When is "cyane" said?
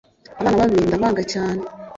1.33-1.61